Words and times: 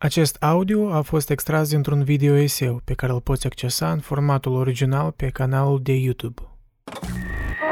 Acest 0.00 0.36
audio 0.42 0.92
a 0.92 1.02
fost 1.02 1.30
extras 1.30 1.68
dintr-un 1.68 2.04
video 2.04 2.34
eseu 2.34 2.80
pe 2.84 2.94
care 2.94 3.12
îl 3.12 3.20
poți 3.20 3.46
accesa 3.46 3.90
în 3.90 4.00
formatul 4.00 4.52
original 4.52 5.10
pe 5.10 5.28
canalul 5.28 5.80
de 5.82 5.92
YouTube. 5.92 6.42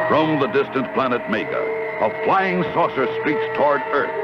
From 0.08 0.38
the 0.38 0.60
distant 0.60 0.92
planet 0.92 1.28
Mega, 1.30 1.62
a 2.06 2.08
flying 2.24 2.64
saucer 2.74 3.06
streaks 3.18 3.46
toward 3.56 3.82
Earth. 3.98 4.16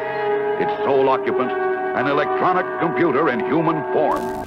Its 0.62 0.74
sole 0.84 1.08
occupant, 1.08 1.50
an 1.94 2.06
electronic 2.06 2.66
computer 2.80 3.24
in 3.34 3.40
human 3.50 3.78
form. 3.93 4.46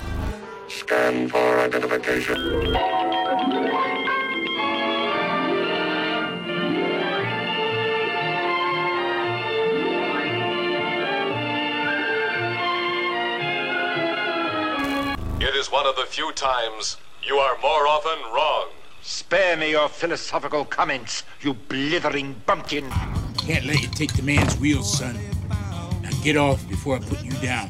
Scan 0.67 1.27
for 1.27 1.47
identification. 1.67 2.37
It 15.47 15.53
is 15.53 15.71
one 15.71 15.85
of 15.85 15.95
the 15.95 16.07
few 16.07 16.31
times 16.31 16.97
you 17.21 17.35
are 17.35 17.55
more 17.61 17.85
often 17.85 18.17
wrong. 18.33 18.69
Spare 19.03 19.55
me 19.55 19.69
your 19.69 19.87
philosophical 19.87 20.65
comments, 20.65 21.21
you 21.39 21.53
blithering 21.53 22.41
bumpkin. 22.47 22.89
Can't 23.37 23.63
let 23.63 23.79
you 23.79 23.87
take 23.89 24.11
the 24.13 24.23
man's 24.23 24.57
wheels, 24.57 24.97
son. 24.97 25.19
Now 26.01 26.09
get 26.23 26.35
off 26.35 26.67
before 26.67 26.95
I 26.95 26.99
put 26.99 27.23
you 27.23 27.29
down. 27.33 27.69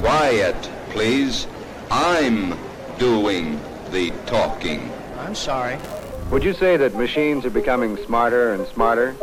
Quiet, 0.00 0.56
please. 0.92 1.46
I'm 1.90 2.56
doing 2.98 3.60
the 3.90 4.14
talking. 4.24 4.90
I'm 5.18 5.34
sorry. 5.34 5.76
Would 6.30 6.42
you 6.42 6.54
say 6.54 6.78
that 6.78 6.94
machines 6.94 7.44
are 7.44 7.50
becoming 7.50 7.98
smarter 7.98 8.54
and 8.54 8.66
smarter? 8.68 9.14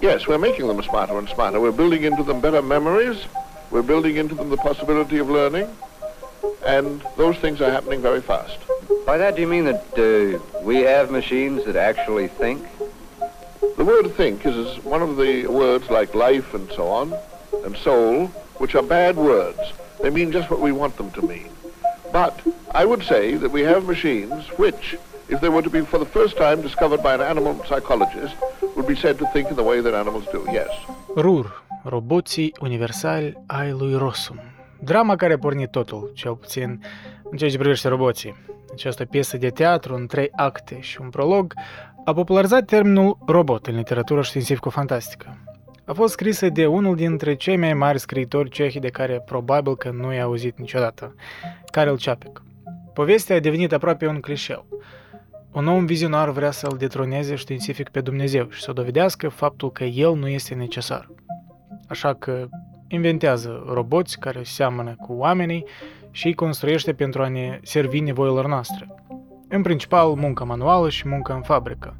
Yes, 0.00 0.26
we're 0.26 0.38
making 0.38 0.66
them 0.66 0.82
smarter 0.82 1.18
and 1.18 1.28
smarter. 1.28 1.60
We're 1.60 1.72
building 1.72 2.04
into 2.04 2.22
them 2.22 2.40
better 2.40 2.62
memories. 2.62 3.22
We're 3.70 3.82
building 3.82 4.16
into 4.16 4.34
them 4.34 4.48
the 4.48 4.56
possibility 4.56 5.18
of 5.18 5.28
learning. 5.28 5.68
And 6.64 7.02
those 7.18 7.36
things 7.36 7.60
are 7.60 7.70
happening 7.70 8.00
very 8.00 8.22
fast. 8.22 8.56
By 9.04 9.18
that, 9.18 9.36
do 9.36 9.42
you 9.42 9.46
mean 9.46 9.64
that 9.64 9.98
uh, 9.98 10.60
we 10.62 10.78
have 10.78 11.10
machines 11.10 11.64
that 11.66 11.76
actually 11.76 12.28
think? 12.28 12.66
The 13.76 13.84
word 13.84 14.10
think 14.14 14.46
is 14.46 14.56
is 14.56 14.84
one 14.84 15.02
of 15.02 15.18
the 15.18 15.46
words 15.46 15.90
like 15.90 16.14
life 16.14 16.54
and 16.54 16.70
so 16.72 16.88
on, 16.88 17.14
and 17.64 17.76
soul, 17.76 18.28
which 18.56 18.74
are 18.74 18.82
bad 18.82 19.16
words. 19.16 19.60
They 20.00 20.08
mean 20.08 20.32
just 20.32 20.50
what 20.50 20.60
we 20.60 20.72
want 20.72 20.96
them 20.96 21.10
to 21.12 21.22
mean. 21.22 21.50
But 22.10 22.40
I 22.70 22.86
would 22.86 23.02
say 23.02 23.34
that 23.36 23.50
we 23.50 23.62
have 23.62 23.84
machines 23.84 24.46
which, 24.56 24.96
if 25.30 25.38
they 25.40 25.48
were 25.48 25.62
to 25.62 25.70
be 25.70 25.80
for 25.80 25.98
the 26.04 26.18
first 26.18 26.36
time 26.36 26.60
discovered 26.60 27.00
by 27.00 27.12
an 27.12 27.20
animal 27.20 27.54
psychologist, 27.64 28.34
would 28.74 28.86
be 28.86 28.94
said 28.94 29.16
to 29.16 29.24
think 29.32 29.48
in 29.48 29.54
the 29.54 29.64
way 29.64 29.80
that 29.80 29.94
animals 29.94 30.24
do, 30.32 30.44
yes. 30.52 30.68
RUR, 31.14 31.64
roboții 31.84 32.54
universali 32.60 33.38
ai 33.46 33.70
lui 33.70 33.94
Rossum. 33.94 34.40
Drama 34.78 35.16
care 35.16 35.32
a 35.32 35.38
pornit 35.38 35.70
totul, 35.70 36.10
cel 36.14 36.34
puțin 36.34 36.80
în 37.30 37.36
ceea 37.36 37.50
ce 37.50 37.58
privește 37.58 37.88
roboții. 37.88 38.36
Această 38.72 39.04
piesă 39.04 39.36
de 39.36 39.48
teatru 39.48 39.94
în 39.94 40.06
trei 40.06 40.30
acte 40.36 40.80
și 40.80 41.00
un 41.00 41.08
prolog 41.08 41.54
a 42.04 42.12
popularizat 42.12 42.64
termenul 42.64 43.18
robot 43.26 43.66
în 43.66 43.76
literatură 43.76 44.22
științifico-fantastică. 44.22 45.36
A 45.84 45.92
fost 45.92 46.12
scrisă 46.12 46.48
de 46.48 46.66
unul 46.66 46.96
dintre 46.96 47.34
cei 47.34 47.56
mai 47.56 47.74
mari 47.74 47.98
scriitori 47.98 48.50
cehi 48.50 48.78
de 48.78 48.88
care 48.88 49.22
probabil 49.26 49.76
că 49.76 49.90
nu 49.90 50.12
i-a 50.12 50.22
auzit 50.22 50.58
niciodată, 50.58 51.14
Karel 51.70 51.98
Čapek. 51.98 52.42
Povestea 52.94 53.36
a 53.36 53.40
devenit 53.40 53.72
aproape 53.72 54.06
un 54.06 54.20
clișeu. 54.20 54.66
Un 55.52 55.66
om 55.66 55.84
vizionar 55.84 56.30
vrea 56.30 56.50
să-l 56.50 56.76
detroneze 56.78 57.34
științific 57.34 57.88
pe 57.88 58.00
Dumnezeu 58.00 58.50
și 58.50 58.62
să 58.62 58.72
dovedească 58.72 59.28
faptul 59.28 59.72
că 59.72 59.84
el 59.84 60.14
nu 60.14 60.28
este 60.28 60.54
necesar. 60.54 61.10
Așa 61.88 62.14
că 62.14 62.48
inventează 62.88 63.64
roboți 63.66 64.18
care 64.18 64.42
seamănă 64.42 64.94
cu 65.00 65.12
oamenii 65.12 65.64
și 66.10 66.26
îi 66.26 66.34
construiește 66.34 66.92
pentru 66.92 67.22
a 67.22 67.28
ne 67.28 67.60
servi 67.62 68.00
nevoilor 68.00 68.46
noastre. 68.46 68.86
În 69.48 69.62
principal, 69.62 70.14
muncă 70.14 70.44
manuală 70.44 70.88
și 70.88 71.08
muncă 71.08 71.32
în 71.32 71.42
fabrică, 71.42 71.96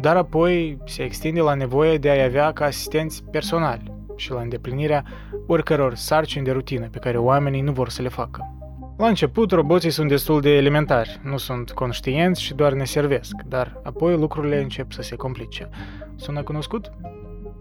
dar 0.00 0.16
apoi 0.16 0.78
se 0.84 1.02
extinde 1.02 1.40
la 1.40 1.54
nevoia 1.54 1.96
de 1.96 2.10
a-i 2.10 2.24
avea 2.24 2.52
ca 2.52 2.64
asistenți 2.64 3.24
personali 3.30 3.92
și 4.16 4.30
la 4.30 4.40
îndeplinirea 4.40 5.04
oricăror 5.46 5.94
sarcini 5.94 6.44
de 6.44 6.50
rutină 6.50 6.88
pe 6.88 6.98
care 6.98 7.18
oamenii 7.18 7.60
nu 7.60 7.72
vor 7.72 7.88
să 7.88 8.02
le 8.02 8.08
facă. 8.08 8.53
La 8.96 9.06
început, 9.06 9.50
roboții 9.50 9.90
sunt 9.90 10.08
destul 10.08 10.40
de 10.40 10.56
elementari, 10.56 11.20
nu 11.22 11.36
sunt 11.36 11.70
conștienți 11.70 12.42
și 12.42 12.54
doar 12.54 12.72
ne 12.72 12.84
servesc, 12.84 13.34
dar 13.46 13.80
apoi 13.82 14.16
lucrurile 14.16 14.62
încep 14.62 14.92
să 14.92 15.02
se 15.02 15.16
complice. 15.16 15.68
Sună 16.16 16.42
cunoscut? 16.42 16.92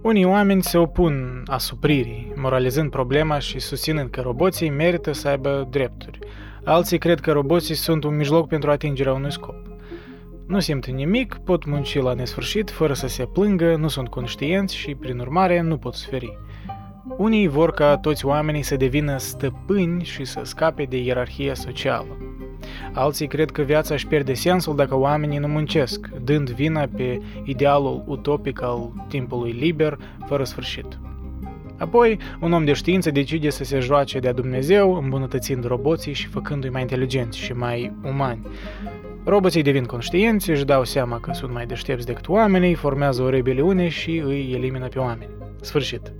Unii 0.01 0.25
oameni 0.25 0.63
se 0.63 0.77
opun 0.77 1.43
asupririi, 1.45 2.33
moralizând 2.35 2.89
problema 2.89 3.39
și 3.39 3.59
susținând 3.59 4.09
că 4.09 4.21
roboții 4.21 4.69
merită 4.69 5.11
să 5.11 5.27
aibă 5.27 5.67
drepturi. 5.69 6.19
Alții 6.63 6.97
cred 6.97 7.19
că 7.19 7.31
roboții 7.31 7.75
sunt 7.75 8.03
un 8.03 8.15
mijloc 8.15 8.47
pentru 8.47 8.71
atingerea 8.71 9.13
unui 9.13 9.31
scop. 9.31 9.55
Nu 10.47 10.59
simt 10.59 10.87
nimic, 10.87 11.39
pot 11.43 11.65
munci 11.65 12.01
la 12.01 12.13
nesfârșit 12.13 12.71
fără 12.71 12.93
să 12.93 13.07
se 13.07 13.25
plângă, 13.25 13.75
nu 13.75 13.87
sunt 13.87 14.07
conștienți 14.07 14.75
și, 14.75 14.95
prin 14.95 15.19
urmare, 15.19 15.61
nu 15.61 15.77
pot 15.77 15.93
suferi. 15.93 16.37
Unii 17.07 17.47
vor 17.47 17.71
ca 17.71 17.97
toți 17.97 18.25
oamenii 18.25 18.61
să 18.61 18.75
devină 18.75 19.17
stăpâni 19.17 20.03
și 20.03 20.25
să 20.25 20.41
scape 20.43 20.83
de 20.83 20.97
ierarhia 20.97 21.53
socială. 21.53 22.17
Alții 22.93 23.27
cred 23.27 23.51
că 23.51 23.61
viața 23.61 23.93
își 23.93 24.07
pierde 24.07 24.33
sensul 24.33 24.75
dacă 24.75 24.95
oamenii 24.95 25.37
nu 25.37 25.47
muncesc, 25.47 26.07
dând 26.23 26.49
vina 26.49 26.87
pe 26.95 27.21
idealul 27.43 28.03
utopic 28.07 28.61
al 28.61 28.91
timpului 29.07 29.51
liber, 29.51 29.97
fără 30.25 30.43
sfârșit. 30.43 30.99
Apoi, 31.77 32.19
un 32.41 32.51
om 32.51 32.65
de 32.65 32.73
știință 32.73 33.11
decide 33.11 33.49
să 33.49 33.63
se 33.63 33.79
joace 33.79 34.19
de-a 34.19 34.33
Dumnezeu, 34.33 34.93
îmbunătățind 34.95 35.65
roboții 35.65 36.13
și 36.13 36.27
făcându-i 36.27 36.69
mai 36.69 36.81
inteligenți 36.81 37.39
și 37.39 37.53
mai 37.53 37.93
umani. 38.03 38.47
Roboții 39.23 39.61
devin 39.61 39.83
conștienți, 39.83 40.49
își 40.49 40.65
dau 40.65 40.83
seama 40.83 41.19
că 41.19 41.31
sunt 41.33 41.53
mai 41.53 41.65
deștepți 41.65 42.05
decât 42.05 42.27
oamenii, 42.27 42.73
formează 42.73 43.21
o 43.21 43.29
rebeliune 43.29 43.87
și 43.87 44.21
îi 44.25 44.51
elimină 44.53 44.87
pe 44.87 44.99
oameni. 44.99 45.31
Sfârșit. 45.61 46.13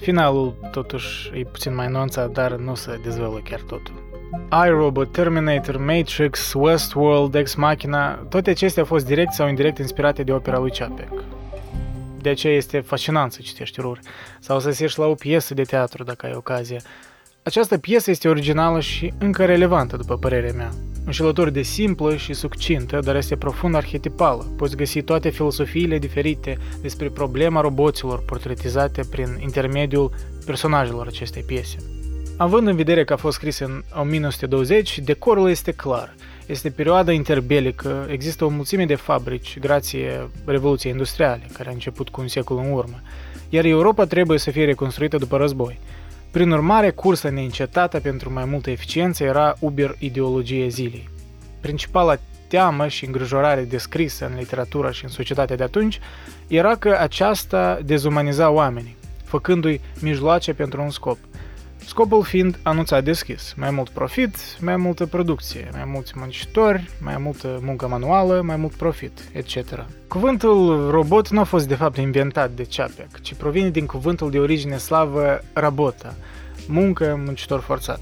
Finalul, 0.00 0.54
totuși, 0.70 1.30
e 1.34 1.42
puțin 1.42 1.74
mai 1.74 1.88
nuanțat, 1.88 2.30
dar 2.30 2.52
nu 2.52 2.74
se 2.74 3.00
dezvăluie 3.02 3.42
chiar 3.42 3.60
totul. 3.60 3.94
iRobot, 4.66 5.12
Terminator, 5.12 5.76
Matrix, 5.76 6.52
Westworld, 6.52 7.34
Ex 7.34 7.54
Machina, 7.54 8.14
toate 8.14 8.50
acestea 8.50 8.82
au 8.82 8.88
fost 8.88 9.06
direct 9.06 9.32
sau 9.32 9.48
indirect 9.48 9.78
inspirate 9.78 10.22
de 10.22 10.32
opera 10.32 10.58
lui 10.58 10.70
Čapek. 10.70 11.12
De 12.20 12.28
aceea 12.28 12.54
este 12.56 12.80
fascinant 12.80 13.32
să 13.32 13.38
citești 13.42 13.80
RUR 13.80 13.98
sau 14.38 14.60
să 14.60 14.76
ieși 14.78 14.98
la 14.98 15.06
o 15.06 15.14
piesă 15.14 15.54
de 15.54 15.62
teatru 15.62 16.04
dacă 16.04 16.26
ai 16.26 16.32
ocazie. 16.36 16.80
Această 17.42 17.78
piesă 17.78 18.10
este 18.10 18.28
originală 18.28 18.80
și 18.80 19.12
încă 19.18 19.44
relevantă, 19.44 19.96
după 19.96 20.16
părerea 20.16 20.52
mea. 20.52 20.70
Înșelător 21.04 21.50
de 21.50 21.62
simplă 21.62 22.16
și 22.16 22.32
succintă, 22.32 22.98
dar 22.98 23.16
este 23.16 23.36
profund 23.36 23.74
arhetipală. 23.74 24.52
Poți 24.56 24.76
găsi 24.76 25.02
toate 25.02 25.28
filosofiile 25.28 25.98
diferite 25.98 26.58
despre 26.80 27.08
problema 27.08 27.60
roboților 27.60 28.22
portretizate 28.24 29.02
prin 29.10 29.38
intermediul 29.40 30.12
personajelor 30.44 31.06
acestei 31.06 31.42
piese. 31.42 31.76
Având 32.36 32.66
în 32.66 32.76
vedere 32.76 33.04
că 33.04 33.12
a 33.12 33.16
fost 33.16 33.36
scris 33.36 33.58
în 33.58 33.82
1920, 34.00 34.98
decorul 34.98 35.50
este 35.50 35.72
clar. 35.72 36.14
Este 36.46 36.70
perioada 36.70 37.12
interbelică, 37.12 38.06
există 38.10 38.44
o 38.44 38.48
mulțime 38.48 38.86
de 38.86 38.94
fabrici 38.94 39.58
grație 39.58 40.30
Revoluției 40.44 40.92
Industriale, 40.92 41.46
care 41.52 41.68
a 41.68 41.72
început 41.72 42.08
cu 42.08 42.20
un 42.20 42.28
secol 42.28 42.58
în 42.58 42.72
urmă, 42.72 43.00
iar 43.48 43.64
Europa 43.64 44.04
trebuie 44.04 44.38
să 44.38 44.50
fie 44.50 44.64
reconstruită 44.64 45.16
după 45.16 45.36
război. 45.36 45.78
Prin 46.30 46.50
urmare, 46.50 46.90
cursa 46.90 47.30
neîncetată 47.30 48.00
pentru 48.00 48.32
mai 48.32 48.44
multă 48.44 48.70
eficiență 48.70 49.24
era 49.24 49.56
uber 49.58 49.96
ideologie 49.98 50.68
zilei. 50.68 51.08
Principala 51.60 52.16
teamă 52.48 52.88
și 52.88 53.04
îngrijorare 53.04 53.62
descrisă 53.62 54.26
în 54.26 54.38
literatura 54.38 54.90
și 54.90 55.04
în 55.04 55.10
societatea 55.10 55.56
de 55.56 55.62
atunci 55.62 56.00
era 56.46 56.76
că 56.76 56.96
aceasta 57.00 57.80
dezumaniza 57.84 58.50
oamenii, 58.50 58.96
făcându-i 59.24 59.80
mijloace 60.00 60.52
pentru 60.54 60.82
un 60.82 60.90
scop. 60.90 61.18
Scopul 61.86 62.22
fiind 62.22 62.58
anunțat 62.62 63.04
deschis, 63.04 63.54
mai 63.56 63.70
mult 63.70 63.88
profit, 63.88 64.36
mai 64.60 64.76
multă 64.76 65.06
producție, 65.06 65.68
mai 65.72 65.84
mulți 65.86 66.12
muncitori, 66.16 66.90
mai 67.02 67.16
multă 67.18 67.58
muncă 67.62 67.88
manuală, 67.88 68.40
mai 68.44 68.56
mult 68.56 68.74
profit, 68.74 69.20
etc. 69.32 69.86
Cuvântul 70.08 70.90
robot 70.90 71.28
nu 71.28 71.40
a 71.40 71.44
fost 71.44 71.68
de 71.68 71.74
fapt 71.74 71.96
inventat 71.96 72.50
de 72.50 72.64
Čapek, 72.64 73.20
ci 73.20 73.34
provine 73.34 73.70
din 73.70 73.86
cuvântul 73.86 74.30
de 74.30 74.38
origine 74.38 74.76
slavă 74.76 75.40
rabota, 75.52 76.14
muncă, 76.68 77.20
muncitor 77.24 77.60
forțat. 77.60 78.00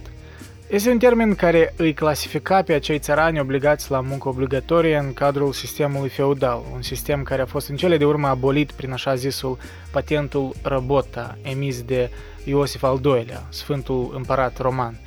Este 0.70 0.90
un 0.90 0.98
termen 0.98 1.34
care 1.34 1.74
îi 1.76 1.94
clasifica 1.94 2.62
pe 2.62 2.72
acei 2.72 2.98
țărani 2.98 3.40
obligați 3.40 3.90
la 3.90 4.00
muncă 4.00 4.28
obligatorie 4.28 4.96
în 4.96 5.12
cadrul 5.12 5.52
sistemului 5.52 6.08
feudal, 6.08 6.62
un 6.74 6.82
sistem 6.82 7.22
care 7.22 7.42
a 7.42 7.46
fost 7.46 7.68
în 7.68 7.76
cele 7.76 7.96
de 7.96 8.04
urmă 8.04 8.26
abolit 8.26 8.72
prin 8.72 8.92
așa 8.92 9.14
zisul 9.14 9.58
patentul 9.92 10.54
Rabota, 10.62 11.38
emis 11.42 11.82
de 11.82 12.10
Iosif 12.44 12.82
al 12.82 13.00
II-lea, 13.04 13.46
Sfântul 13.48 14.12
Împărat 14.14 14.58
Roman, 14.58 15.00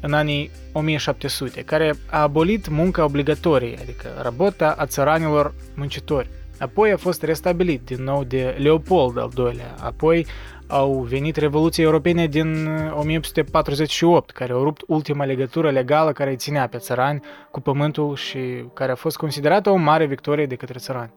în 0.00 0.12
anii 0.12 0.50
1700, 0.72 1.62
care 1.62 1.94
a 2.10 2.20
abolit 2.20 2.68
munca 2.68 3.04
obligatorie, 3.04 3.78
adică 3.82 4.08
rabota 4.22 4.74
a 4.78 4.86
țăranilor 4.86 5.54
muncitori. 5.74 6.28
Apoi 6.58 6.92
a 6.92 6.96
fost 6.96 7.22
restabilit 7.22 7.80
din 7.84 8.02
nou 8.02 8.24
de 8.24 8.56
Leopold 8.58 9.18
al 9.18 9.30
II-lea. 9.36 9.74
Apoi 9.80 10.26
au 10.66 11.00
venit 11.00 11.36
Revoluții 11.36 11.82
Europene 11.82 12.26
din 12.26 12.66
1848, 12.94 14.30
care 14.30 14.52
au 14.52 14.62
rupt 14.62 14.82
ultima 14.86 15.24
legătură 15.24 15.70
legală 15.70 16.12
care 16.12 16.30
îi 16.30 16.36
ținea 16.36 16.68
pe 16.68 16.78
țărani 16.78 17.20
cu 17.50 17.60
pământul 17.60 18.14
și 18.16 18.64
care 18.74 18.92
a 18.92 18.94
fost 18.94 19.16
considerată 19.16 19.70
o 19.70 19.76
mare 19.76 20.06
victorie 20.06 20.46
de 20.46 20.54
către 20.54 20.78
țărani. 20.78 21.12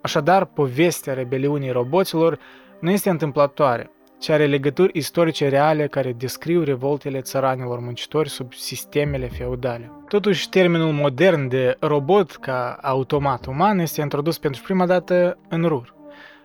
Așadar, 0.00 0.44
povestea 0.44 1.14
rebeliunii 1.14 1.70
roboților 1.70 2.38
nu 2.80 2.90
este 2.90 3.10
întâmplătoare, 3.10 3.90
ci 4.18 4.28
are 4.28 4.46
legături 4.46 4.98
istorice 4.98 5.48
reale 5.48 5.86
care 5.86 6.12
descriu 6.12 6.62
revoltele 6.62 7.20
țăranilor 7.20 7.80
muncitori 7.80 8.28
sub 8.28 8.52
sistemele 8.52 9.26
feudale. 9.26 9.90
Totuși, 10.08 10.48
termenul 10.48 10.92
modern 10.92 11.48
de 11.48 11.76
robot 11.80 12.30
ca 12.30 12.78
automat 12.82 13.46
uman 13.46 13.78
este 13.78 14.00
introdus 14.00 14.38
pentru 14.38 14.62
prima 14.62 14.86
dată 14.86 15.38
în 15.48 15.64
RUR. 15.64 16.01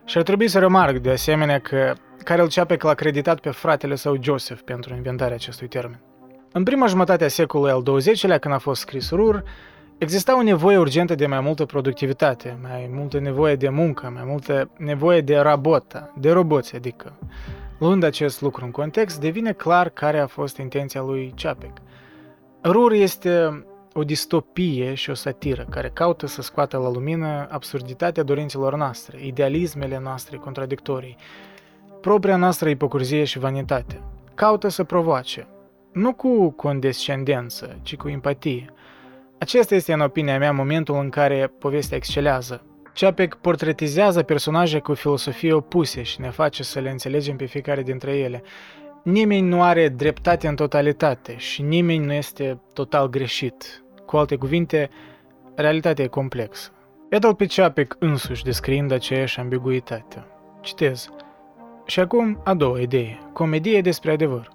Și 0.08 0.18
ar 0.18 0.24
trebui 0.24 0.48
să 0.48 0.60
remarc 0.60 0.98
de 0.98 1.12
asemenea 1.12 1.60
că 1.60 1.94
Karel 2.24 2.48
Čapek 2.48 2.84
l-a 2.84 2.94
creditat 2.94 3.40
pe 3.40 3.50
fratele 3.50 3.96
său 3.96 4.18
Joseph 4.22 4.62
pentru 4.66 4.94
inventarea 4.94 5.36
acestui 5.36 5.68
termen. 5.68 6.00
În 6.52 6.64
prima 6.64 6.88
jumătate 6.88 7.24
a 7.24 7.28
secolului 7.28 7.74
al 7.74 7.84
XX-lea, 7.84 8.38
când 8.38 8.54
a 8.54 8.58
fost 8.58 8.82
scris 8.82 9.10
RUR, 9.10 9.44
exista 9.98 10.38
o 10.38 10.42
nevoie 10.42 10.78
urgentă 10.78 11.16
de 11.16 11.28
mai 11.28 11.40
multă 11.40 11.66
productivitate, 11.66 12.58
mai 12.62 12.90
multă 12.92 13.20
nevoie 13.20 13.56
de 13.56 13.70
muncă, 13.70 14.12
mai 14.14 14.24
multă 14.26 14.70
nevoie 14.78 15.22
de 15.22 15.38
rabota, 15.38 16.14
de 16.18 16.32
roboți, 16.32 16.76
adică. 16.76 17.18
Luând 17.80 18.04
acest 18.04 18.42
lucru 18.42 18.66
în 18.66 18.72
context, 18.72 19.20
devine 19.20 19.52
clar 19.52 19.90
care 19.90 20.20
a 20.20 20.28
fost 20.28 20.58
intenția 20.58 21.02
lui 21.02 21.32
Čapek. 21.36 21.72
RUR 22.62 22.92
este 22.92 23.66
o 23.98 24.04
distopie 24.04 24.94
și 24.94 25.10
o 25.10 25.14
satiră 25.14 25.66
care 25.70 25.90
caută 25.94 26.28
să 26.28 26.42
scoată 26.42 26.78
la 26.78 26.92
lumină 26.92 27.48
absurditatea 27.50 28.24
dorințelor 28.24 28.76
noastre, 28.76 29.26
idealismele 29.26 30.00
noastre 30.04 30.38
contradictorii, 30.38 31.18
propria 32.02 32.36
noastră 32.36 32.70
ipocrizie 32.70 33.24
și 33.24 33.40
vanitate. 33.40 34.02
Caută 34.34 34.68
să 34.68 34.84
provoace, 34.84 35.48
nu 35.92 36.14
cu 36.14 36.50
condescendență, 36.50 37.80
ci 37.82 37.96
cu 37.96 38.10
empatie. 38.10 38.74
Acesta 39.38 39.76
este, 39.76 39.94
în 39.94 40.00
opinia 40.00 40.38
mea, 40.38 40.52
momentul 40.52 40.96
în 40.96 41.10
care 41.10 41.54
povestea 41.60 41.98
excelează. 41.98 42.66
Ceapec 42.94 43.36
portretizează 43.36 44.22
personaje 44.24 44.80
cu 44.80 44.94
filosofie 44.94 45.54
opuse 45.54 46.02
și 46.02 46.22
ne 46.22 46.30
face 46.30 46.64
să 46.64 46.80
le 46.80 46.90
înțelegem 46.90 47.36
pe 47.36 47.46
fiecare 47.46 47.82
dintre 47.82 48.18
ele. 48.18 48.44
Nimeni 49.04 49.48
nu 49.48 49.64
are 49.64 49.90
dreptate 49.90 50.48
în 50.48 50.56
totalitate 50.56 51.38
și 51.38 51.62
nimeni 51.62 52.06
nu 52.06 52.14
este 52.14 52.62
total 52.74 53.10
greșit. 53.10 53.82
Cu 54.08 54.18
alte 54.18 54.36
cuvinte, 54.36 54.90
realitatea 55.56 56.04
e 56.04 56.08
complexă. 56.08 56.72
Iată-l 57.12 57.36
pe 57.36 57.46
Ceapec 57.46 57.96
însuși 58.00 58.44
descriind 58.44 58.92
aceeași 58.92 59.40
ambiguitate. 59.40 60.26
Citez. 60.62 61.10
Și 61.86 62.00
acum 62.00 62.42
a 62.44 62.54
doua 62.54 62.80
idee, 62.80 63.20
comedie 63.34 63.82
despre 63.82 64.12
adevăr. 64.12 64.50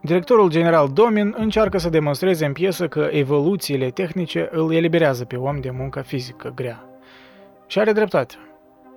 Directorul 0.00 0.50
general 0.50 0.88
Domin 0.92 1.34
încearcă 1.36 1.78
să 1.78 1.88
demonstreze 1.88 2.44
în 2.44 2.52
piesă 2.52 2.88
că 2.88 3.08
evoluțiile 3.10 3.90
tehnice 3.90 4.48
îl 4.52 4.74
eliberează 4.74 5.24
pe 5.24 5.36
om 5.36 5.60
de 5.60 5.70
muncă 5.70 6.00
fizică 6.00 6.52
grea. 6.54 6.84
Și 7.66 7.78
are 7.78 7.92
dreptate. 7.92 8.34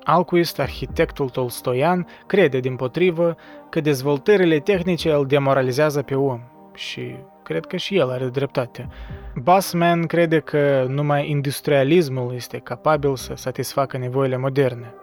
Alcuist, 0.03 0.59
arhitectul 0.59 1.29
tolstoian, 1.29 2.07
crede 2.27 2.59
din 2.59 2.75
potrivă 2.75 3.35
că 3.69 3.79
dezvoltările 3.79 4.59
tehnice 4.59 5.11
îl 5.11 5.25
demoralizează 5.25 6.01
pe 6.01 6.15
om 6.15 6.39
și 6.73 7.15
cred 7.45 7.65
că 7.65 7.77
și 7.77 7.97
el 7.97 8.09
are 8.09 8.25
dreptate. 8.25 8.87
Bassman 9.35 10.05
crede 10.05 10.39
că 10.39 10.85
numai 10.89 11.29
industrialismul 11.29 12.33
este 12.35 12.57
capabil 12.57 13.15
să 13.15 13.33
satisfacă 13.35 13.97
nevoile 13.97 14.37
moderne. 14.37 14.93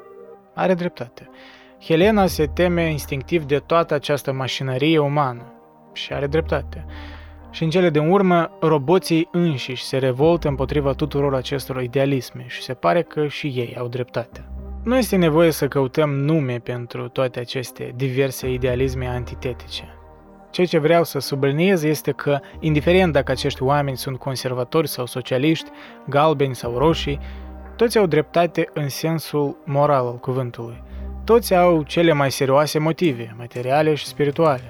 Are 0.54 0.74
dreptate. 0.74 1.30
Helena 1.80 2.26
se 2.26 2.46
teme 2.46 2.90
instinctiv 2.90 3.44
de 3.44 3.58
toată 3.58 3.94
această 3.94 4.32
mașinărie 4.32 4.98
umană 4.98 5.52
și 5.92 6.12
are 6.12 6.26
dreptate. 6.26 6.86
Și 7.50 7.62
în 7.62 7.70
cele 7.70 7.90
din 7.90 8.10
urmă, 8.10 8.50
roboții 8.60 9.28
înșiși 9.32 9.84
se 9.84 9.98
revoltă 9.98 10.48
împotriva 10.48 10.92
tuturor 10.92 11.34
acestor 11.34 11.82
idealisme 11.82 12.44
și 12.48 12.62
se 12.62 12.74
pare 12.74 13.02
că 13.02 13.26
și 13.26 13.46
ei 13.46 13.76
au 13.78 13.88
dreptate. 13.88 14.48
Nu 14.84 14.96
este 14.96 15.16
nevoie 15.16 15.50
să 15.50 15.68
căutăm 15.68 16.10
nume 16.10 16.58
pentru 16.58 17.08
toate 17.08 17.40
aceste 17.40 17.92
diverse 17.96 18.52
idealisme 18.52 19.06
antitetice. 19.06 20.01
Ceea 20.52 20.66
ce 20.66 20.78
vreau 20.78 21.04
să 21.04 21.18
subliniez 21.18 21.82
este 21.82 22.10
că, 22.10 22.38
indiferent 22.60 23.12
dacă 23.12 23.32
acești 23.32 23.62
oameni 23.62 23.96
sunt 23.96 24.18
conservatori 24.18 24.88
sau 24.88 25.06
socialiști, 25.06 25.70
galbeni 26.08 26.54
sau 26.54 26.78
roșii, 26.78 27.20
toți 27.76 27.98
au 27.98 28.06
dreptate 28.06 28.68
în 28.72 28.88
sensul 28.88 29.56
moral 29.64 30.06
al 30.06 30.18
cuvântului– 30.18 30.82
toți 31.24 31.54
au 31.54 31.82
cele 31.82 32.12
mai 32.12 32.30
serioase 32.30 32.78
motive, 32.78 33.34
materiale 33.38 33.94
și 33.94 34.06
spirituale, 34.06 34.68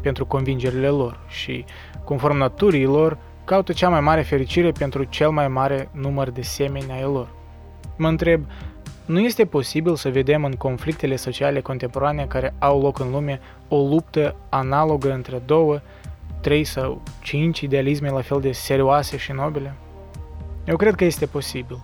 pentru 0.00 0.26
convingerile 0.26 0.88
lor 0.88 1.18
și, 1.28 1.64
conform 2.04 2.36
naturii 2.36 2.84
lor, 2.84 3.18
caută 3.44 3.72
cea 3.72 3.88
mai 3.88 4.00
mare 4.00 4.22
fericire 4.22 4.70
pentru 4.70 5.04
cel 5.04 5.30
mai 5.30 5.48
mare 5.48 5.88
număr 5.92 6.30
de 6.30 6.42
semeni 6.42 6.92
ai 6.92 7.02
lor. 7.02 7.28
Mă 7.96 8.08
întreb, 8.08 8.44
nu 9.06 9.20
este 9.20 9.44
posibil 9.44 9.96
să 9.96 10.10
vedem 10.10 10.44
în 10.44 10.52
conflictele 10.52 11.16
sociale 11.16 11.60
contemporane 11.60 12.24
care 12.28 12.54
au 12.58 12.80
loc 12.80 12.98
în 12.98 13.10
lume 13.10 13.40
o 13.68 13.76
luptă 13.76 14.34
analogă 14.48 15.12
între 15.12 15.42
două, 15.46 15.80
trei 16.40 16.64
sau 16.64 17.02
cinci 17.22 17.60
idealisme 17.60 18.10
la 18.10 18.20
fel 18.20 18.40
de 18.40 18.52
serioase 18.52 19.16
și 19.16 19.32
nobile? 19.32 19.74
Eu 20.64 20.76
cred 20.76 20.94
că 20.94 21.04
este 21.04 21.26
posibil. 21.26 21.78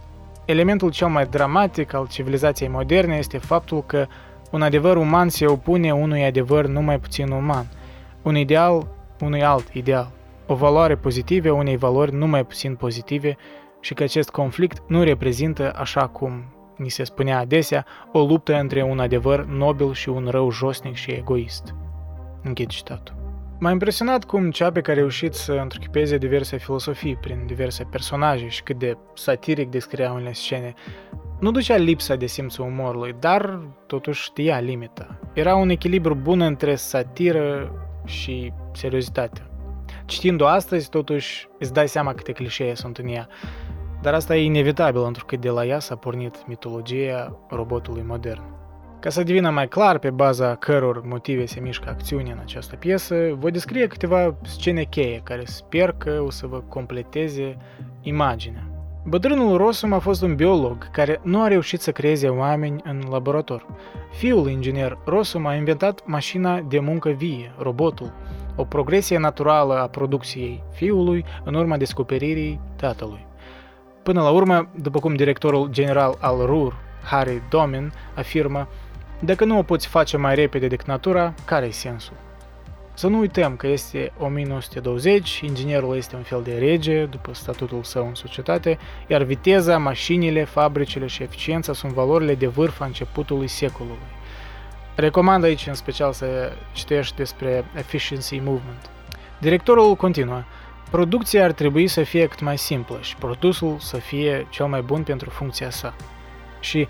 Elementul 0.45 0.91
cel 0.91 1.09
mai 1.09 1.27
dramatic 1.27 1.95
al 1.95 2.07
civilizației 2.07 2.69
moderne 2.69 3.17
este 3.17 3.39
faptul 3.39 3.83
că 3.87 4.07
un 4.51 4.63
adevăr 4.63 4.97
uman 4.97 5.29
se 5.29 5.47
opune 5.47 5.95
unui 5.95 6.25
adevăr 6.25 6.67
numai 6.67 6.99
puțin 6.99 7.31
uman, 7.31 7.67
un 8.23 8.37
ideal 8.37 8.87
unui 9.21 9.45
alt 9.45 9.69
ideal, 9.73 10.11
o 10.47 10.55
valoare 10.55 10.97
pozitivă 10.97 11.51
unei 11.51 11.77
valori 11.77 12.15
numai 12.15 12.45
puțin 12.45 12.75
pozitive 12.75 13.37
și 13.81 13.95
că 13.95 14.03
acest 14.03 14.31
conflict 14.31 14.83
nu 14.87 15.03
reprezintă, 15.03 15.73
așa 15.77 16.07
cum 16.07 16.45
ni 16.79 16.89
se 16.89 17.05
spunea 17.05 17.39
adesea, 17.39 17.87
o 18.13 18.25
luptă 18.25 18.59
între 18.59 18.83
un 18.83 18.99
adevăr 18.99 19.45
nobil 19.45 19.93
și 19.93 20.09
un 20.09 20.27
rău 20.31 20.51
josnic 20.51 20.95
și 20.95 21.11
egoist. 21.11 21.75
Închid 22.43 22.69
citatul. 22.69 23.17
M-a 23.61 23.71
impresionat 23.71 24.25
cum 24.25 24.51
Ceapec 24.51 24.89
a 24.89 24.93
reușit 24.93 25.35
să 25.35 25.53
întruchipeze 25.53 26.19
diverse 26.19 26.57
filosofii 26.57 27.17
prin 27.17 27.47
diverse 27.47 27.85
personaje 27.85 28.49
și 28.49 28.63
cât 28.63 28.79
de 28.79 28.97
satiric 29.15 29.71
descria 29.71 30.13
unele 30.13 30.33
scene. 30.33 30.75
Nu 31.41 31.51
ducea 31.51 31.77
lipsa 31.77 32.15
de 32.15 32.27
simțul 32.27 32.65
umorului, 32.65 33.17
dar 33.21 33.61
totuși 33.87 34.23
știa 34.23 34.61
limita. 34.61 35.19
Era 35.33 35.55
un 35.55 35.69
echilibru 35.69 36.15
bun 36.15 36.41
între 36.41 36.75
satiră 36.75 37.73
și 38.05 38.53
seriozitate. 38.73 39.43
Citind-o 40.05 40.47
astăzi, 40.47 40.89
totuși, 40.89 41.49
îți 41.59 41.73
dai 41.73 41.89
seama 41.89 42.15
câte 42.15 42.33
clișee 42.33 42.75
sunt 42.75 42.99
în 42.99 43.09
ea. 43.09 43.29
Dar 44.03 44.15
asta 44.15 44.37
e 44.37 44.45
inevitabil, 44.45 45.03
pentru 45.03 45.25
că 45.25 45.37
de 45.37 45.49
la 45.49 45.65
ea 45.65 45.79
s-a 45.79 45.97
pornit 45.97 46.47
mitologia 46.47 47.37
robotului 47.49 48.05
modern. 48.07 48.43
Ca 49.01 49.11
să 49.11 49.23
devină 49.23 49.51
mai 49.51 49.69
clar 49.69 49.99
pe 49.99 50.11
baza 50.11 50.55
căror 50.55 51.03
motive 51.05 51.47
se 51.47 51.61
mișcă 51.61 51.89
acțiunea 51.89 52.33
în 52.33 52.39
această 52.39 52.77
piesă, 52.77 53.15
voi 53.39 53.51
descrie 53.51 53.87
câteva 53.87 54.35
scene 54.43 54.83
cheie 54.83 55.21
care 55.25 55.43
sper 55.45 55.95
că 55.99 56.23
o 56.27 56.31
să 56.31 56.47
vă 56.47 56.63
completeze 56.69 57.57
imaginea. 58.03 58.63
Bătrânul 59.05 59.57
Rossum 59.57 59.93
a 59.93 59.99
fost 59.99 60.23
un 60.23 60.35
biolog 60.35 60.91
care 60.91 61.21
nu 61.23 61.43
a 61.43 61.49
reușit 61.49 61.81
să 61.81 61.93
creeze 61.93 62.29
oameni 62.29 62.81
în 62.85 63.03
laborator. 63.11 63.67
Fiul 64.13 64.49
inginer 64.49 64.99
Rossum 65.05 65.47
a 65.47 65.55
inventat 65.55 66.03
mașina 66.07 66.61
de 66.61 66.79
muncă 66.79 67.09
vie, 67.09 67.53
robotul, 67.59 68.13
o 68.57 68.65
progresie 68.65 69.19
naturală 69.19 69.75
a 69.75 69.89
producției 69.89 70.63
fiului 70.73 71.25
în 71.45 71.55
urma 71.55 71.77
descoperirii 71.77 72.61
tatălui. 72.77 73.28
Până 74.09 74.23
la 74.23 74.31
urmă, 74.31 74.69
după 74.75 74.99
cum 74.99 75.15
directorul 75.15 75.69
general 75.71 76.17
al 76.21 76.47
RUR, 76.47 76.77
Harry 77.03 77.43
Domin, 77.49 77.93
afirmă, 78.15 78.69
dacă 79.21 79.45
nu 79.45 79.59
o 79.59 79.63
poți 79.63 79.87
face 79.87 80.17
mai 80.17 80.35
repede 80.35 80.67
decât 80.67 80.87
natura, 80.87 81.35
care 81.45 81.67
e 81.67 81.71
sensul? 81.71 82.17
Să 82.95 83.07
nu 83.07 83.19
uităm 83.19 83.57
că 83.57 83.67
este 83.67 84.13
1920, 84.19 85.41
inginerul 85.41 85.97
este 85.97 86.17
un 86.17 86.23
fel 86.23 86.43
de 86.43 86.59
rege 86.59 87.05
după 87.05 87.35
statutul 87.35 87.83
său 87.83 88.07
în 88.07 88.15
societate, 88.15 88.79
iar 89.07 89.23
viteza, 89.23 89.79
mașinile, 89.79 90.45
fabricile 90.45 91.07
și 91.07 91.23
eficiența 91.23 91.73
sunt 91.73 91.93
valorile 91.93 92.35
de 92.35 92.47
vârf 92.47 92.81
a 92.81 92.85
începutului 92.85 93.49
secolului. 93.49 94.09
Recomand 94.95 95.45
aici 95.45 95.67
în 95.67 95.75
special 95.75 96.13
să 96.13 96.53
citești 96.73 97.17
despre 97.17 97.65
Efficiency 97.75 98.37
Movement. 98.37 98.91
Directorul 99.39 99.95
continuă. 99.95 100.43
Producția 100.91 101.45
ar 101.45 101.53
trebui 101.53 101.87
să 101.87 102.03
fie 102.03 102.27
cât 102.27 102.41
mai 102.41 102.59
simplă 102.59 102.99
și 103.01 103.17
produsul 103.17 103.77
să 103.79 103.97
fie 103.97 104.47
cel 104.51 104.67
mai 104.67 104.81
bun 104.81 105.03
pentru 105.03 105.31
funcția 105.31 105.71
sa. 105.71 105.95
Și 106.61 106.89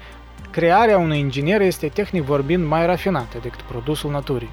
crearea 0.51 0.99
unui 0.99 1.19
inginer 1.19 1.61
este 1.61 1.89
tehnic 1.89 2.23
vorbind 2.23 2.65
mai 2.65 2.87
rafinată 2.87 3.39
decât 3.43 3.63
produsul 3.63 4.11
naturii. 4.11 4.51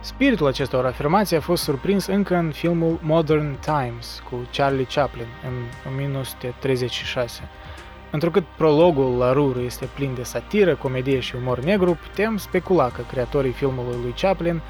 Spiritul 0.00 0.46
acestor 0.46 0.86
afirmații 0.86 1.36
a 1.36 1.40
fost 1.40 1.62
surprins 1.62 2.06
încă 2.06 2.34
în 2.36 2.50
filmul 2.50 2.98
Modern 3.02 3.58
Times 3.58 4.22
cu 4.30 4.36
Charlie 4.52 4.86
Chaplin 4.94 5.26
în 5.46 5.52
1936. 5.92 7.48
Întrucât 8.10 8.44
prologul 8.56 9.16
la 9.18 9.32
Rur 9.32 9.56
este 9.56 9.88
plin 9.94 10.14
de 10.14 10.22
satiră, 10.22 10.74
comedie 10.74 11.20
și 11.20 11.36
umor 11.36 11.60
negru, 11.60 11.98
putem 12.08 12.36
specula 12.36 12.88
că 12.88 13.02
creatorii 13.10 13.52
filmului 13.52 13.96
lui 14.02 14.14
Chaplin 14.20 14.60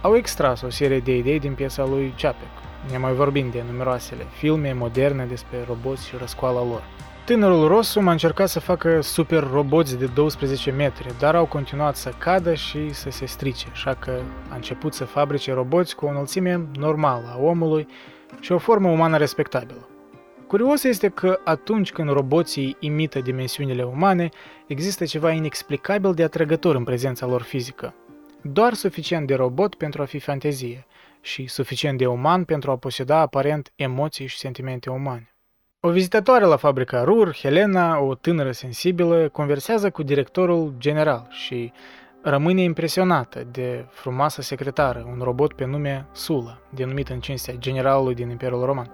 au 0.00 0.16
extras 0.16 0.62
o 0.62 0.70
serie 0.70 1.00
de 1.00 1.16
idei 1.16 1.40
din 1.40 1.52
piesa 1.52 1.84
lui 1.84 2.14
Chapek, 2.16 2.65
nemai 2.90 3.12
vorbind 3.12 3.52
de 3.52 3.62
numeroasele 3.70 4.26
filme 4.32 4.72
moderne 4.72 5.24
despre 5.24 5.64
roboți 5.66 6.06
și 6.06 6.16
răscoala 6.18 6.64
lor. 6.64 6.82
Tânărul 7.24 7.68
Rossum 7.68 8.08
a 8.08 8.10
încercat 8.10 8.48
să 8.48 8.60
facă 8.60 9.00
super 9.00 9.48
roboți 9.52 9.98
de 9.98 10.06
12 10.06 10.70
metri, 10.70 11.18
dar 11.18 11.34
au 11.34 11.46
continuat 11.46 11.96
să 11.96 12.12
cadă 12.18 12.54
și 12.54 12.92
să 12.92 13.10
se 13.10 13.26
strice, 13.26 13.66
așa 13.72 13.94
că 13.94 14.20
a 14.48 14.54
început 14.54 14.94
să 14.94 15.04
fabrice 15.04 15.52
roboți 15.52 15.96
cu 15.96 16.06
o 16.06 16.08
înălțime 16.08 16.66
normală 16.78 17.36
a 17.36 17.42
omului 17.42 17.86
și 18.40 18.52
o 18.52 18.58
formă 18.58 18.88
umană 18.88 19.16
respectabilă. 19.16 19.88
Curios 20.46 20.82
este 20.82 21.08
că 21.08 21.40
atunci 21.44 21.92
când 21.92 22.10
roboții 22.10 22.76
imită 22.80 23.20
dimensiunile 23.20 23.82
umane, 23.82 24.28
există 24.66 25.04
ceva 25.04 25.30
inexplicabil 25.30 26.14
de 26.14 26.22
atrăgător 26.22 26.74
în 26.74 26.84
prezența 26.84 27.26
lor 27.26 27.42
fizică. 27.42 27.94
Doar 28.42 28.74
suficient 28.74 29.26
de 29.26 29.34
robot 29.34 29.74
pentru 29.74 30.02
a 30.02 30.04
fi 30.04 30.18
fantezie 30.18 30.86
și 31.26 31.46
suficient 31.46 31.98
de 31.98 32.06
uman 32.06 32.44
pentru 32.44 32.70
a 32.70 32.76
poseda 32.76 33.18
aparent 33.18 33.72
emoții 33.74 34.26
și 34.26 34.38
sentimente 34.38 34.90
umane. 34.90 35.30
O 35.80 35.90
vizitatoare 35.90 36.44
la 36.44 36.56
fabrica 36.56 37.02
Rur, 37.04 37.36
Helena, 37.36 37.98
o 37.98 38.14
tânără 38.14 38.52
sensibilă, 38.52 39.28
conversează 39.28 39.90
cu 39.90 40.02
directorul 40.02 40.74
general 40.78 41.26
și 41.30 41.72
rămâne 42.22 42.62
impresionată 42.62 43.46
de 43.50 43.86
frumoasa 43.90 44.42
secretară, 44.42 45.06
un 45.12 45.20
robot 45.22 45.52
pe 45.52 45.64
nume 45.64 46.06
Sula, 46.12 46.58
denumit 46.70 47.08
în 47.08 47.20
cinstea 47.20 47.54
generalului 47.54 48.14
din 48.14 48.30
Imperiul 48.30 48.64
Roman, 48.64 48.90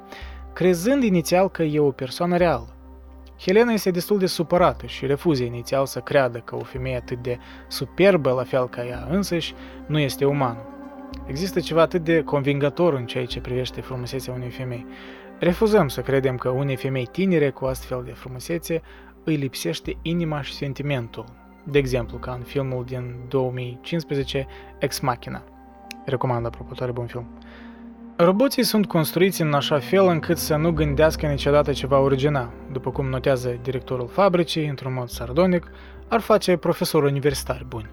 crezând 0.53 1.03
inițial 1.03 1.51
că 1.51 1.63
e 1.63 1.81
o 1.81 1.91
persoană 1.91 2.37
reală. 2.37 2.77
Helena 3.45 3.73
este 3.73 3.91
destul 3.91 4.19
de 4.19 4.27
supărată 4.27 4.87
și 4.87 5.07
refuză 5.07 5.43
inițial 5.43 5.87
să 5.87 6.01
creadă 6.01 6.39
că 6.39 6.57
o 6.57 6.65
femeie 6.65 6.97
atât 6.97 7.23
de 7.23 7.39
superbă, 7.69 8.33
la 8.33 8.45
fel 8.45 8.69
ca 8.69 8.87
ea 8.87 9.07
însăși, 9.11 9.55
nu 9.87 9.99
este 9.99 10.25
umană. 10.25 10.67
Există 11.27 11.61
ceva 11.61 11.81
atât 11.81 12.05
de 12.05 12.23
convingător 12.23 12.95
în 12.95 13.07
ceea 13.07 13.27
ce 13.27 13.41
privește 13.41 13.81
frumusețea 13.81 14.33
unei 14.33 14.51
femei. 14.51 14.87
Refuzăm 15.39 15.89
să 15.89 16.01
credem 16.01 16.37
că 16.37 16.49
unei 16.49 16.77
femei 16.77 17.07
tinere 17.07 17.51
cu 17.51 17.65
astfel 17.65 18.03
de 18.05 18.13
frumusețe 18.13 18.83
îi 19.25 19.37
lipsește 19.37 19.97
inima 20.03 20.43
și 20.43 20.53
sentimentul, 20.53 21.25
de 21.65 21.79
exemplu 21.79 22.19
ca 22.19 22.33
în 22.33 22.41
filmul 22.41 22.85
din 22.85 23.15
2015 23.29 24.47
Ex 24.79 25.01
Machina. 25.01 25.45
Recomand 26.05 26.47
apropo, 26.47 26.75
tare 26.75 26.93
bun 26.93 27.07
film. 27.07 27.27
Roboții 28.17 28.63
sunt 28.63 28.87
construiți 28.87 29.43
în 29.43 29.53
așa 29.53 29.79
fel 29.79 30.07
încât 30.07 30.39
să 30.39 30.57
nu 30.57 30.73
gândească 30.73 31.27
niciodată 31.27 31.73
ceva 31.73 31.99
original, 31.99 32.53
după 32.73 32.91
cum 32.91 33.07
notează 33.09 33.59
directorul 33.63 34.09
fabricii, 34.09 34.67
într-un 34.67 34.93
mod 34.93 35.09
sardonic, 35.09 35.71
ar 36.09 36.21
face 36.21 36.57
profesor 36.57 37.03
universitar 37.03 37.65
buni. 37.69 37.91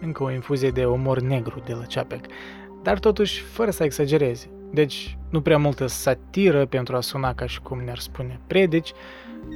Încă 0.00 0.22
o 0.22 0.32
infuzie 0.32 0.70
de 0.70 0.84
umor 0.84 1.20
negru 1.20 1.62
de 1.66 1.72
la 1.72 1.84
Chapek, 1.88 2.24
dar 2.82 2.98
totuși 2.98 3.42
fără 3.42 3.70
să 3.70 3.84
exagereze. 3.84 4.50
Deci, 4.70 5.18
nu 5.30 5.40
prea 5.40 5.58
multă 5.58 5.86
satiră 5.86 6.66
pentru 6.66 6.96
a 6.96 7.00
suna 7.00 7.34
ca 7.34 7.46
și 7.46 7.60
cum 7.60 7.80
ne-ar 7.80 7.98
spune 7.98 8.40
predici, 8.46 8.92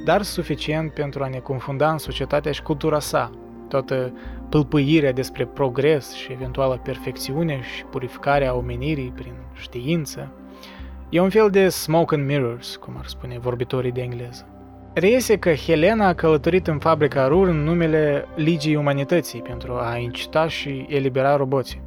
dar 0.05 0.21
suficient 0.21 0.93
pentru 0.93 1.23
a 1.23 1.27
ne 1.27 1.37
confunda 1.37 1.91
în 1.91 1.97
societatea 1.97 2.51
și 2.51 2.61
cultura 2.61 2.99
sa, 2.99 3.31
toată 3.67 4.13
pâlpâirea 4.49 5.11
despre 5.11 5.45
progres 5.45 6.13
și 6.13 6.31
eventuală 6.31 6.79
perfecțiune 6.83 7.61
și 7.75 7.83
purificarea 7.83 8.55
omenirii 8.55 9.13
prin 9.15 9.33
știință. 9.53 10.31
E 11.09 11.19
un 11.19 11.29
fel 11.29 11.49
de 11.49 11.69
smoke 11.69 12.15
and 12.15 12.25
mirrors, 12.25 12.75
cum 12.75 12.95
ar 12.97 13.05
spune 13.05 13.39
vorbitorii 13.39 13.91
de 13.91 14.01
engleză. 14.01 14.58
Reiese 14.93 15.37
că 15.37 15.53
Helena 15.53 16.07
a 16.07 16.13
călătorit 16.13 16.67
în 16.67 16.79
fabrica 16.79 17.27
Rur 17.27 17.47
în 17.47 17.63
numele 17.63 18.25
Ligii 18.35 18.75
Umanității 18.75 19.41
pentru 19.41 19.73
a 19.73 19.97
incita 19.97 20.47
și 20.47 20.85
elibera 20.89 21.35
roboții. 21.35 21.81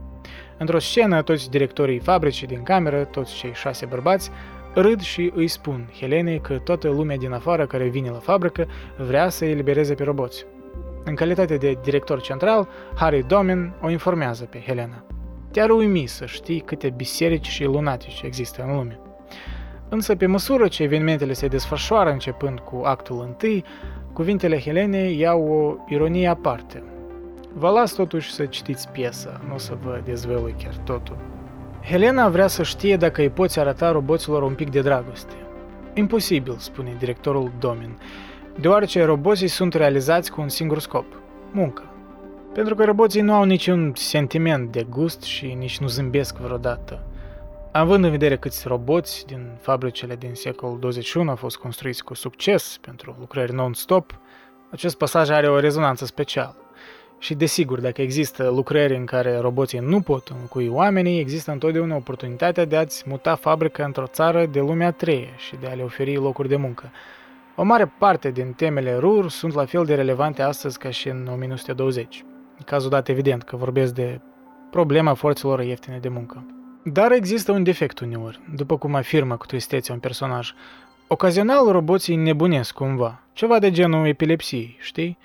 Într-o 0.58 0.78
scenă, 0.78 1.22
toți 1.22 1.50
directorii 1.50 1.98
fabricii 1.98 2.46
din 2.46 2.62
cameră, 2.62 3.04
toți 3.04 3.34
cei 3.34 3.52
șase 3.54 3.86
bărbați, 3.86 4.30
râd 4.74 5.00
și 5.00 5.32
îi 5.34 5.48
spun 5.48 5.90
Helenei 5.98 6.40
că 6.40 6.58
toată 6.58 6.88
lumea 6.88 7.16
din 7.16 7.32
afară 7.32 7.66
care 7.66 7.88
vine 7.88 8.10
la 8.10 8.18
fabrică 8.18 8.66
vrea 8.96 9.28
să 9.28 9.44
elibereze 9.44 9.94
pe 9.94 10.04
roboți. 10.04 10.46
În 11.04 11.14
calitate 11.14 11.56
de 11.56 11.78
director 11.82 12.20
central, 12.20 12.68
Harry 12.94 13.24
Domin 13.26 13.72
o 13.80 13.90
informează 13.90 14.44
pe 14.44 14.62
Helena. 14.66 15.04
Te-ar 15.50 15.70
uimi 15.70 16.06
să 16.06 16.26
știi 16.26 16.60
câte 16.60 16.90
biserici 16.96 17.48
și 17.48 17.64
lunatici 17.64 18.22
există 18.24 18.64
în 18.66 18.76
lume. 18.76 19.00
Însă, 19.94 20.16
pe 20.16 20.26
măsură 20.26 20.68
ce 20.68 20.82
evenimentele 20.82 21.32
se 21.32 21.46
desfășoară 21.46 22.10
începând 22.10 22.58
cu 22.58 22.80
actul 22.84 23.24
întâi, 23.26 23.64
cuvintele 24.12 24.60
Helenei 24.60 25.18
iau 25.18 25.48
o 25.48 25.74
ironie 25.88 26.28
aparte. 26.28 26.82
Vă 27.54 27.68
las 27.68 27.92
totuși 27.92 28.32
să 28.32 28.44
citiți 28.44 28.88
piesa, 28.88 29.40
nu 29.48 29.58
să 29.58 29.76
vă 29.82 30.00
dezvălui 30.04 30.54
chiar 30.62 30.74
totul. 30.84 31.16
Helena 31.82 32.28
vrea 32.28 32.46
să 32.46 32.62
știe 32.62 32.96
dacă 32.96 33.20
îi 33.20 33.30
poți 33.30 33.58
arăta 33.58 33.90
roboților 33.90 34.42
un 34.42 34.54
pic 34.54 34.70
de 34.70 34.80
dragoste. 34.80 35.34
Imposibil, 35.94 36.54
spune 36.58 36.96
directorul 36.98 37.50
Domin 37.58 37.98
deoarece 38.60 39.04
roboții 39.04 39.48
sunt 39.48 39.74
realizați 39.74 40.30
cu 40.30 40.40
un 40.40 40.48
singur 40.48 40.78
scop, 40.78 41.04
muncă. 41.50 41.82
Pentru 42.54 42.74
că 42.74 42.84
roboții 42.84 43.20
nu 43.20 43.34
au 43.34 43.44
niciun 43.44 43.92
sentiment 43.94 44.72
de 44.72 44.86
gust 44.90 45.22
și 45.22 45.56
nici 45.58 45.78
nu 45.78 45.86
zâmbesc 45.86 46.36
vreodată. 46.36 47.06
Având 47.72 48.04
în 48.04 48.10
vedere 48.10 48.36
câți 48.36 48.68
roboți 48.68 49.26
din 49.26 49.58
fabricile 49.60 50.16
din 50.16 50.34
secolul 50.34 50.78
21 50.78 51.30
au 51.30 51.36
fost 51.36 51.56
construiți 51.56 52.04
cu 52.04 52.14
succes 52.14 52.78
pentru 52.80 53.16
lucrări 53.18 53.52
non-stop, 53.52 54.18
acest 54.70 54.96
pasaj 54.96 55.30
are 55.30 55.48
o 55.48 55.58
rezonanță 55.58 56.04
specială. 56.04 56.56
Și 57.18 57.34
desigur, 57.34 57.80
dacă 57.80 58.02
există 58.02 58.48
lucrări 58.48 58.96
în 58.96 59.04
care 59.04 59.38
roboții 59.38 59.78
nu 59.78 60.00
pot 60.00 60.28
înlocui 60.28 60.68
oamenii, 60.68 61.20
există 61.20 61.50
întotdeauna 61.50 61.96
oportunitatea 61.96 62.64
de 62.64 62.76
a-ți 62.76 63.04
muta 63.06 63.34
fabrica 63.34 63.84
într-o 63.84 64.06
țară 64.06 64.46
de 64.46 64.60
lumea 64.60 64.90
treie 64.90 65.34
și 65.36 65.56
de 65.56 65.66
a 65.66 65.74
le 65.74 65.82
oferi 65.82 66.16
locuri 66.16 66.48
de 66.48 66.56
muncă. 66.56 66.90
O 67.56 67.62
mare 67.62 67.92
parte 67.98 68.30
din 68.30 68.52
temele 68.52 68.96
RUR 68.96 69.30
sunt 69.30 69.54
la 69.54 69.64
fel 69.64 69.84
de 69.84 69.94
relevante 69.94 70.42
astăzi 70.42 70.78
ca 70.78 70.90
și 70.90 71.08
în 71.08 71.28
1920. 71.32 72.24
În 72.58 72.64
cazul 72.64 72.90
dat 72.90 73.08
evident 73.08 73.42
că 73.42 73.56
vorbesc 73.56 73.94
de 73.94 74.20
problema 74.70 75.14
forțelor 75.14 75.60
ieftine 75.60 75.98
de 75.98 76.08
muncă. 76.08 76.46
Dar 76.84 77.12
există 77.12 77.52
un 77.52 77.62
defect 77.62 77.98
uneori, 77.98 78.40
după 78.54 78.78
cum 78.78 78.94
afirmă 78.94 79.36
cu 79.36 79.46
tristețe 79.46 79.92
un 79.92 79.98
personaj. 79.98 80.52
Ocazional 81.06 81.66
roboții 81.70 82.16
nebunesc 82.16 82.74
cumva, 82.74 83.22
ceva 83.32 83.58
de 83.58 83.70
genul 83.70 84.06
epilepsiei, 84.06 84.76
știi? 84.80 85.18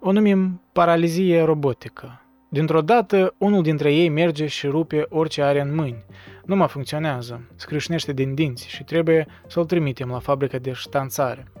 O 0.00 0.12
numim 0.12 0.60
paralizie 0.72 1.42
robotică. 1.42 2.20
Dintr-o 2.48 2.80
dată, 2.80 3.34
unul 3.38 3.62
dintre 3.62 3.92
ei 3.94 4.08
merge 4.08 4.46
și 4.46 4.66
rupe 4.66 5.06
orice 5.08 5.42
are 5.42 5.60
în 5.60 5.74
mâini. 5.74 6.04
Nu 6.44 6.56
mai 6.56 6.68
funcționează, 6.68 7.40
scrâșnește 7.56 8.12
din 8.12 8.34
dinți 8.34 8.68
și 8.68 8.84
trebuie 8.84 9.26
să-l 9.46 9.64
trimitem 9.64 10.08
la 10.08 10.18
fabrica 10.18 10.58
de 10.58 10.72
ștanțare 10.72 11.52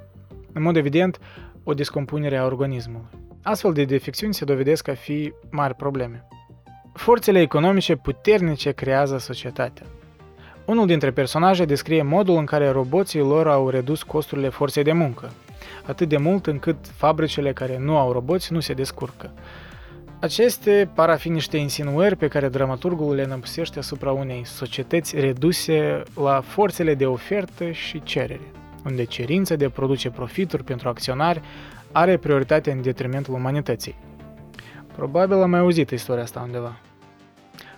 în 0.54 0.62
mod 0.62 0.76
evident, 0.76 1.18
o 1.64 1.74
descompunere 1.74 2.36
a 2.36 2.44
organismului. 2.44 3.08
Astfel 3.42 3.72
de 3.72 3.84
defecțiuni 3.84 4.34
se 4.34 4.44
dovedesc 4.44 4.88
a 4.88 4.94
fi 4.94 5.32
mari 5.50 5.74
probleme. 5.74 6.26
Forțele 6.94 7.40
economice 7.40 7.94
puternice 7.96 8.70
creează 8.70 9.18
societatea. 9.18 9.86
Unul 10.64 10.86
dintre 10.86 11.10
personaje 11.10 11.64
descrie 11.64 12.02
modul 12.02 12.36
în 12.36 12.44
care 12.44 12.68
roboții 12.68 13.20
lor 13.20 13.48
au 13.48 13.68
redus 13.68 14.02
costurile 14.02 14.48
forței 14.48 14.82
de 14.82 14.92
muncă, 14.92 15.30
atât 15.86 16.08
de 16.08 16.16
mult 16.16 16.46
încât 16.46 16.76
fabricile 16.96 17.52
care 17.52 17.78
nu 17.78 17.96
au 17.96 18.12
roboți 18.12 18.52
nu 18.52 18.60
se 18.60 18.72
descurcă. 18.72 19.32
Aceste 20.20 20.90
par 20.94 21.10
a 21.10 21.16
fi 21.16 21.28
niște 21.28 21.56
insinuări 21.56 22.16
pe 22.16 22.28
care 22.28 22.48
dramaturgul 22.48 23.14
le 23.14 23.26
năpusește 23.26 23.78
asupra 23.78 24.12
unei 24.12 24.42
societăți 24.44 25.20
reduse 25.20 26.02
la 26.22 26.40
forțele 26.40 26.94
de 26.94 27.06
ofertă 27.06 27.70
și 27.70 28.02
cerere 28.02 28.50
unde 28.84 29.04
cerința 29.04 29.54
de 29.54 29.64
a 29.64 29.70
produce 29.70 30.10
profituri 30.10 30.64
pentru 30.64 30.88
acționari 30.88 31.40
are 31.92 32.16
prioritate 32.16 32.70
în 32.70 32.82
detrimentul 32.82 33.34
umanității. 33.34 33.94
Probabil 34.96 35.42
am 35.42 35.50
mai 35.50 35.60
auzit 35.60 35.90
istoria 35.90 36.22
asta 36.22 36.40
undeva. 36.44 36.76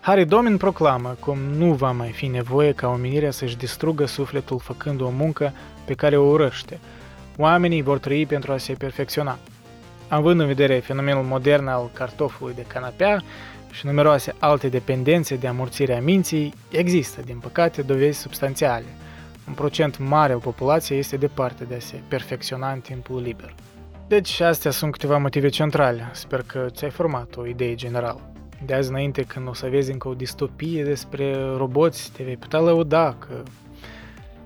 Harry 0.00 0.24
Domin 0.24 0.56
proclamă 0.56 1.16
cum 1.20 1.38
nu 1.38 1.72
va 1.72 1.90
mai 1.90 2.10
fi 2.10 2.26
nevoie 2.26 2.72
ca 2.72 2.88
omenirea 2.88 3.30
să-și 3.30 3.56
distrugă 3.56 4.06
sufletul 4.06 4.58
făcând 4.58 5.00
o 5.00 5.08
muncă 5.08 5.52
pe 5.84 5.94
care 5.94 6.16
o 6.16 6.24
urăște. 6.24 6.78
Oamenii 7.36 7.82
vor 7.82 7.98
trăi 7.98 8.26
pentru 8.26 8.52
a 8.52 8.56
se 8.56 8.72
perfecționa. 8.72 9.38
Având 10.08 10.40
în 10.40 10.46
vedere 10.46 10.78
fenomenul 10.78 11.22
modern 11.22 11.66
al 11.66 11.90
cartofului 11.92 12.54
de 12.54 12.64
canapea 12.66 13.22
și 13.70 13.86
numeroase 13.86 14.34
alte 14.38 14.68
dependențe 14.68 15.36
de 15.36 15.46
amorțirea 15.46 16.00
minții, 16.00 16.54
există, 16.70 17.20
din 17.24 17.38
păcate, 17.38 17.82
dovezi 17.82 18.18
substanțiale– 18.18 18.84
un 19.48 19.54
procent 19.54 19.98
mare 19.98 20.32
al 20.32 20.38
populației 20.38 20.98
este 20.98 21.16
departe 21.16 21.64
de 21.64 21.74
a 21.74 21.78
se 21.78 22.00
perfecționa 22.08 22.72
în 22.72 22.80
timpul 22.80 23.22
liber. 23.22 23.54
Deci 24.08 24.40
astea 24.40 24.70
sunt 24.70 24.92
câteva 24.92 25.18
motive 25.18 25.48
centrale. 25.48 26.10
Sper 26.12 26.42
că 26.42 26.66
ți-ai 26.70 26.90
format 26.90 27.36
o 27.36 27.46
idee 27.46 27.74
generală. 27.74 28.32
De 28.64 28.74
azi 28.74 28.88
înainte, 28.88 29.22
când 29.22 29.48
o 29.48 29.54
să 29.54 29.66
vezi 29.68 29.90
încă 29.90 30.08
o 30.08 30.14
distopie 30.14 30.84
despre 30.84 31.36
roboți, 31.56 32.12
te 32.12 32.22
vei 32.22 32.36
putea 32.36 32.60
lăuda 32.60 33.16
că 33.18 33.42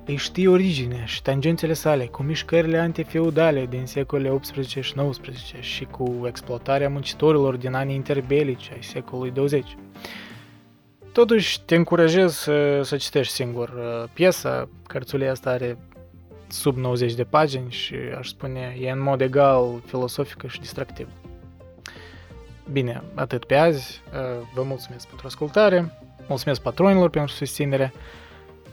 îi 0.07 0.17
știi 0.17 0.47
originea 0.47 1.05
și 1.05 1.23
tangențele 1.23 1.73
sale, 1.73 2.07
cu 2.07 2.23
mișcările 2.23 2.79
antifeudale 2.79 3.67
din 3.67 3.87
secolele 3.87 4.31
18 4.31 4.81
și 4.81 4.93
19 4.97 5.57
și 5.61 5.85
cu 5.85 6.25
exploatarea 6.26 6.88
muncitorilor 6.88 7.57
din 7.57 7.75
anii 7.75 7.95
interbelici 7.95 8.71
ai 8.73 8.83
secolului 8.83 9.31
20. 9.31 9.76
Totuși, 11.12 11.61
te 11.62 11.75
încurajez 11.75 12.35
să, 12.35 12.81
să 12.83 12.97
citești 12.97 13.33
singur 13.33 13.69
uh, 13.69 14.09
piesa. 14.12 14.69
Cărțulia 14.87 15.31
asta 15.31 15.50
are 15.50 15.79
sub 16.52 16.76
90 16.76 17.14
de 17.14 17.25
pagini 17.25 17.71
și 17.71 17.95
aș 18.19 18.28
spune 18.28 18.76
e 18.80 18.90
în 18.90 19.00
mod 19.00 19.21
egal 19.21 19.83
filosofică 19.87 20.47
și 20.47 20.61
distractiv. 20.61 21.09
Bine, 22.73 23.02
atât 23.14 23.45
pe 23.45 23.54
azi. 23.54 24.02
Uh, 24.12 24.47
Vă 24.54 24.62
mulțumesc 24.62 25.07
pentru 25.07 25.26
ascultare, 25.26 25.92
mulțumesc 26.28 26.61
patronilor 26.61 27.11
pentru 27.11 27.35
susținere 27.35 27.92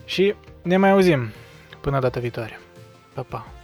și 0.04 0.34
ne 0.62 0.76
mai 0.76 0.90
auzim 0.90 1.28
până 1.80 1.98
data 1.98 2.20
viitoare. 2.20 2.58
Pa, 3.14 3.22
pa! 3.22 3.57